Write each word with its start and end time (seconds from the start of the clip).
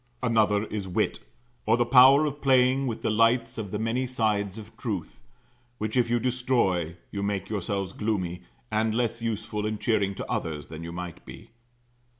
Another 0.23 0.63
is 0.63 0.87
wit; 0.87 1.19
or 1.67 1.77
the 1.77 1.85
power 1.85 2.25
of 2.25 2.41
playing 2.41 2.87
with 2.87 3.03
the 3.03 3.11
lights 3.11 3.59
on 3.59 3.69
the 3.69 3.77
many 3.77 4.07
sides 4.07 4.57
of 4.57 4.75
truth; 4.75 5.19
which 5.77 5.95
if 5.95 6.09
you 6.09 6.19
destroy, 6.19 6.95
you 7.11 7.21
make 7.21 7.49
yourselves 7.49 7.93
gloomy, 7.93 8.41
and 8.71 8.95
less 8.95 9.21
useful 9.21 9.63
and 9.67 9.79
cheering 9.79 10.15
to 10.15 10.25
others 10.27 10.69
than 10.69 10.83
you 10.83 10.91
might 10.91 11.23
be. 11.23 11.51